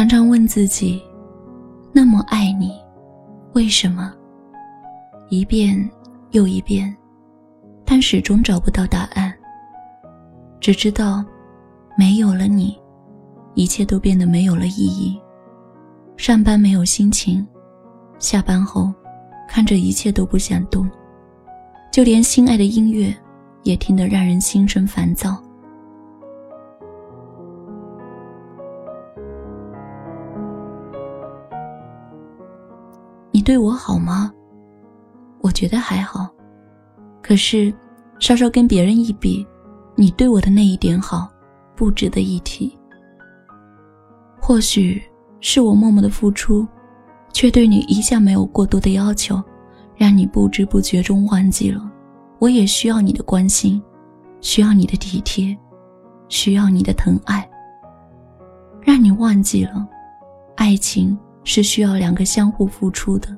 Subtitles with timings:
[0.00, 0.98] 常常问自己：
[1.92, 2.72] 那么爱你，
[3.52, 4.10] 为什么？
[5.28, 5.78] 一遍
[6.30, 6.96] 又一遍，
[7.84, 9.30] 但始终找不到答案。
[10.58, 11.22] 只知道，
[11.98, 12.80] 没有了你，
[13.54, 15.20] 一切都变得没有了意义。
[16.16, 17.46] 上班没有心情，
[18.18, 18.90] 下班后，
[19.46, 20.88] 看着一切都不想动，
[21.92, 23.14] 就连心爱的音乐，
[23.64, 25.36] 也听得让人心生烦躁。
[33.50, 34.32] 对我好吗？
[35.40, 36.30] 我觉得还好，
[37.20, 37.74] 可是，
[38.20, 39.44] 稍稍跟别人一比。
[39.96, 41.28] 你对我的那一点好，
[41.74, 42.78] 不值得一提。
[44.40, 45.02] 或许
[45.40, 46.64] 是我默默的付出，
[47.32, 49.42] 却对你一向没有过多的要求，
[49.96, 51.90] 让你不知不觉中忘记了，
[52.38, 53.82] 我也需要你的关心，
[54.40, 55.58] 需要你的体贴，
[56.28, 57.44] 需要你的疼爱。
[58.80, 59.84] 让你忘记了，
[60.54, 63.36] 爱情是需要两个相互付出的。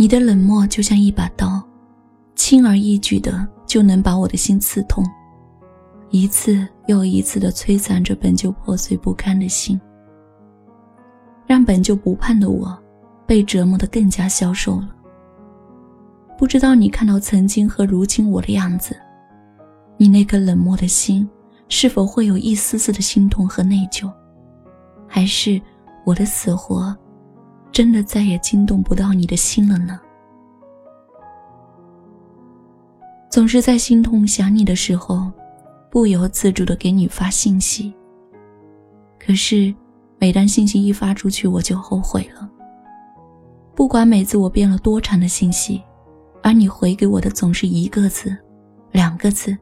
[0.00, 1.60] 你的冷漠就像一把刀，
[2.36, 5.04] 轻而易举的就能把我的心刺痛，
[6.10, 9.78] 一次又一次的摧残着本就破碎不堪的心，
[11.48, 12.78] 让本就不盼的我，
[13.26, 14.88] 被折磨的更加消瘦了。
[16.38, 18.96] 不知道你看到曾经和如今我的样子，
[19.96, 21.28] 你那颗冷漠的心，
[21.68, 24.08] 是否会有一丝丝的心痛和内疚，
[25.08, 25.60] 还是
[26.04, 26.96] 我的死活？
[27.78, 30.00] 真的再也惊动不到你的心了呢。
[33.30, 35.30] 总是在心痛想你的时候，
[35.88, 37.94] 不由自主的给你发信息。
[39.16, 39.72] 可是，
[40.18, 42.50] 每当信息一发出去，我就后悔了。
[43.76, 45.80] 不管每次我编了多长的信息，
[46.42, 48.36] 而你回给我的总是一个字、
[48.90, 49.56] 两个字，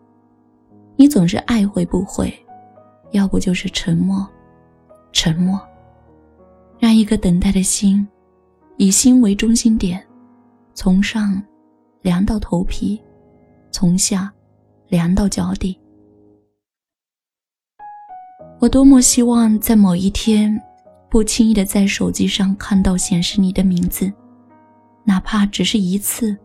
[0.96, 2.32] 你总是爱回不回，
[3.10, 4.26] 要不就是沉默，
[5.12, 5.60] 沉默。
[6.78, 8.06] 让一颗等待的心，
[8.76, 10.04] 以心为中心点，
[10.74, 11.42] 从上
[12.02, 13.00] 凉到头皮，
[13.70, 14.32] 从下
[14.88, 15.78] 凉到脚底。
[18.58, 20.58] 我多么希望在某一天，
[21.10, 24.12] 不轻易的在手机上看到显示你的名字，
[25.04, 26.36] 哪怕只是一次，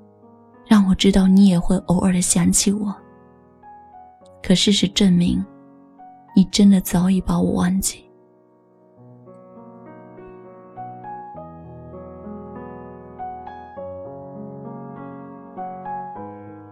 [0.65, 2.95] 让我知道你也会偶尔的想起我。
[4.43, 5.43] 可事实证明，
[6.35, 8.03] 你真的早已把我忘记。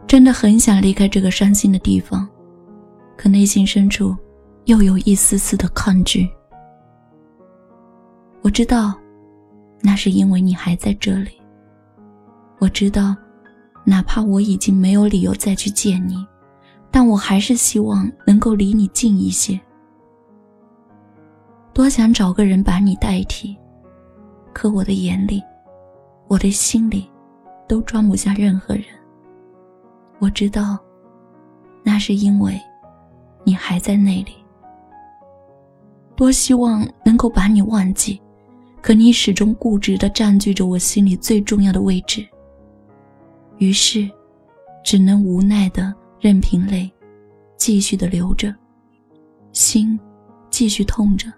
[0.10, 2.28] 真的很想离开这个伤心的地方，
[3.16, 4.18] 可内心深处
[4.66, 6.28] 又有一丝丝的抗拒。
[8.42, 9.00] 我知道，
[9.84, 11.40] 那是因为你还在这里。
[12.58, 13.16] 我知道，
[13.86, 16.26] 哪怕我已经没有理由再去见你，
[16.90, 19.62] 但我还是希望能够离你近一些。
[21.72, 23.56] 多想找个人把你代替，
[24.54, 25.40] 可我的眼里，
[26.28, 27.08] 我的心里，
[27.68, 28.86] 都装不下任何人。
[30.20, 30.78] 我知道，
[31.84, 32.60] 那是因为，
[33.44, 34.36] 你还在那里。
[36.16, 38.22] 多希望能够把你忘记，
[38.82, 42.28] 可你始终固执的占据着我心里最重要的位置。
[43.58, 44.10] 于是，
[44.84, 46.92] 只能无奈的任凭泪，
[47.56, 48.54] 继续的流着，
[49.54, 49.98] 心，
[50.50, 51.32] 继续痛着。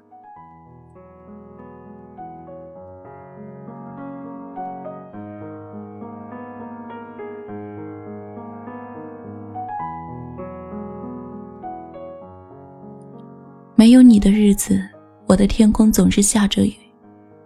[14.21, 14.87] 的日子，
[15.27, 16.73] 我的天空总是下着雨。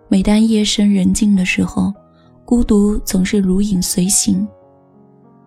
[0.09, 1.91] 每当夜深人静的时候，
[2.43, 4.45] 孤独总是如影随形。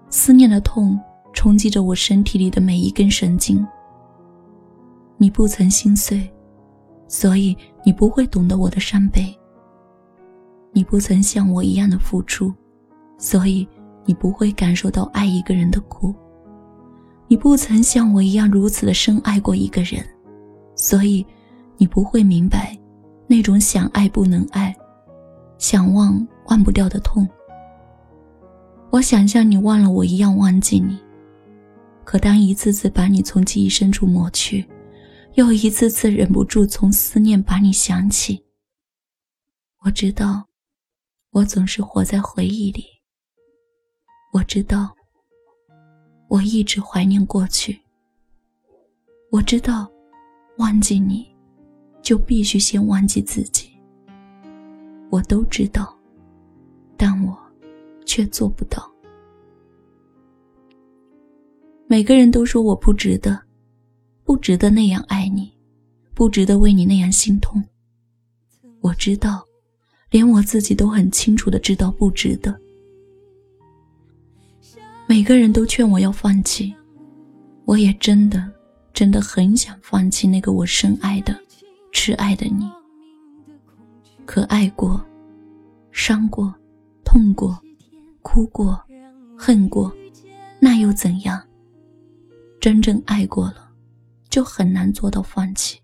[0.09, 0.99] 思念的痛
[1.34, 3.65] 冲击着我身体里的每一根神经。
[5.19, 6.28] 你不曾心碎，
[7.06, 9.33] 所以你不会懂得我的伤悲。
[10.72, 12.53] 你不曾像我一样的付出，
[13.19, 13.69] 所以
[14.06, 16.15] 你不会感受到爱一个人的苦。
[17.26, 20.03] 你不曾像我一样如此的深爱过一个人。
[20.79, 21.27] 所以，
[21.77, 22.79] 你不会明白，
[23.27, 24.75] 那种想爱不能爱，
[25.59, 27.29] 想忘忘不掉的痛。
[28.91, 30.97] 我想像你忘了我一样忘记你，
[32.05, 34.67] 可当一次次把你从记忆深处抹去，
[35.35, 38.43] 又一次次忍不住从思念把你想起。
[39.85, 40.47] 我知道，
[41.33, 42.85] 我总是活在回忆里。
[44.33, 44.95] 我知道，
[46.29, 47.81] 我一直怀念过去。
[49.33, 49.91] 我知道。
[50.58, 51.26] 忘记你，
[52.02, 53.70] 就必须先忘记自己。
[55.08, 55.96] 我都知道，
[56.96, 57.37] 但我
[58.05, 58.90] 却做不到。
[61.87, 63.40] 每个人都说我不值得，
[64.25, 65.50] 不值得那样爱你，
[66.12, 67.62] 不值得为你那样心痛。
[68.81, 69.46] 我知道，
[70.10, 72.55] 连我自己都很清楚的知道不值得。
[75.06, 76.75] 每个人都劝我要放弃，
[77.64, 78.52] 我也真的，
[78.99, 81.33] 真的很想放弃那个我深爱的、
[81.93, 82.69] 挚爱的你。
[84.27, 85.00] 可爱过，
[85.93, 86.53] 伤过，
[87.05, 87.56] 痛过，
[88.23, 88.77] 哭过，
[89.37, 89.97] 恨过，
[90.59, 91.41] 那又怎样？
[92.61, 93.71] 真正爱过了，
[94.29, 95.79] 就很难做到放弃。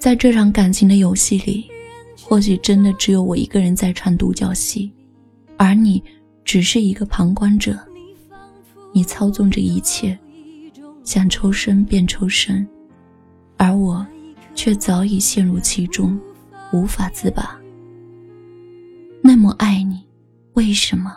[0.00, 1.70] 在这场感情的游戏里，
[2.20, 4.92] 或许真的只有我一个人在唱独角戏。
[5.56, 6.02] 而你
[6.44, 7.78] 只是一个旁观者，
[8.96, 10.18] 你操纵着一切，
[11.04, 12.66] 想抽身便抽身，
[13.58, 14.06] 而我
[14.54, 16.18] 却早已陷入其中，
[16.72, 17.60] 无法自拔。
[19.20, 20.02] 那么爱你，
[20.54, 21.14] 为什么？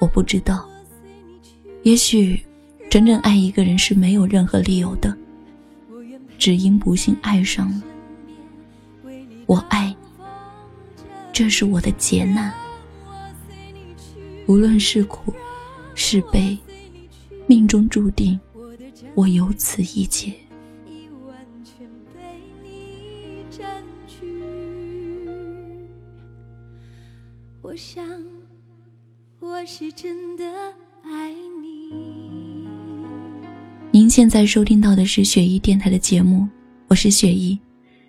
[0.00, 0.68] 我不知道。
[1.84, 2.44] 也许，
[2.90, 5.16] 真正爱一个人是没有任何理由的，
[6.36, 7.82] 只因不幸爱上了。
[9.46, 9.96] 我爱你，
[11.32, 12.52] 这是我的劫难。
[14.48, 15.32] 无论是苦
[15.98, 16.56] 是悲，
[17.46, 18.38] 命中注定，
[19.14, 20.32] 我有此一劫。
[27.62, 28.04] 我想，
[29.40, 30.44] 我是真的
[31.02, 31.32] 爱
[31.62, 32.68] 你。
[33.90, 36.46] 您现在收听到的是雪姨电台的节目，
[36.88, 37.58] 我是雪姨。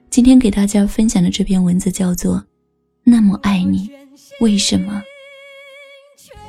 [0.10, 2.36] 今天给大家分享的这篇文字叫做
[3.06, 3.90] 《那么爱你，
[4.42, 5.02] 为什么》。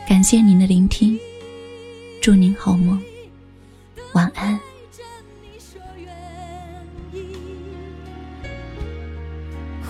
[0.09, 1.19] 感谢您的聆听，
[2.21, 3.01] 祝您好梦，
[4.13, 4.61] 晚安。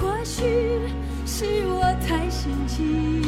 [0.01, 0.45] 或许
[1.27, 3.23] 是我太心急，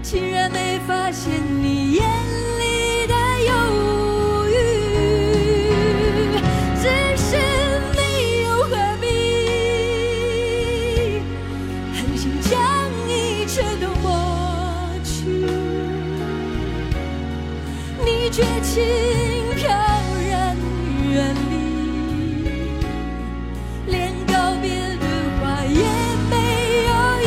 [0.00, 2.39] 竟然没发现你眼里
[18.32, 18.80] 绝情
[19.56, 19.68] 飘
[20.30, 20.56] 然
[21.10, 21.52] 远离，
[23.86, 24.32] 连告
[24.62, 25.04] 别的
[25.40, 25.82] 话也
[26.30, 26.34] 没
[26.86, 26.90] 有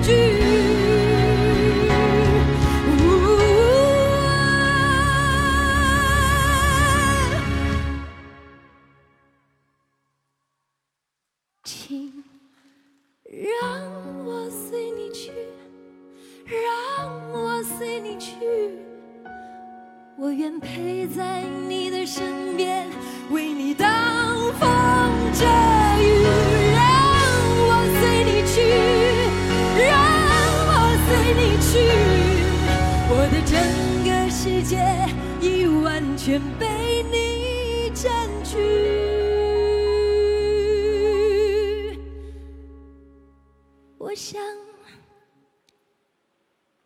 [0.00, 0.08] 句。
[11.64, 12.22] 请
[13.26, 13.82] 让
[14.24, 15.32] 我随你去，
[16.46, 18.57] 让我随你去。
[20.20, 22.90] 我愿陪在你的身边，
[23.30, 23.86] 为你挡
[24.54, 24.68] 风
[25.32, 26.24] 遮雨，
[26.74, 26.82] 让
[27.62, 27.70] 我
[28.00, 28.58] 随你去，
[29.80, 29.94] 让
[30.66, 30.70] 我
[31.06, 31.70] 随你去，
[33.08, 33.54] 我的整
[34.02, 34.74] 个世界
[35.40, 36.66] 已完全被
[37.04, 38.56] 你占据。
[43.98, 44.42] 我想，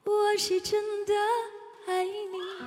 [0.05, 1.14] 我是真的
[1.87, 2.62] 爱你。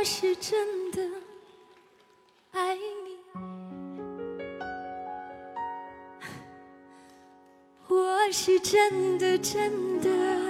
[0.00, 1.02] 我是真的
[2.52, 2.74] 爱
[3.04, 3.18] 你，
[7.86, 10.49] 我是真的真的。